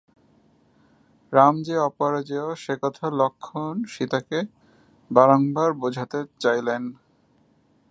[1.33, 4.39] রাম যে অপরাজেয় সে কথা লক্ষ্মণ সীতাকে
[5.11, 6.83] বারংবার বোঝাতে চাইলেন।